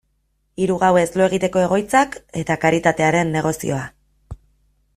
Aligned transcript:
Hiru 0.61 0.77
gauez 0.83 1.03
lo 1.21 1.25
egiteko 1.31 1.61
egoitzak 1.65 2.17
eta 2.43 2.57
karitatearen 2.65 3.33
negozioa. 3.37 3.85